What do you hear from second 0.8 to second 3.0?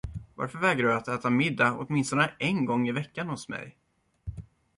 du att äta middag åtminstone en gång i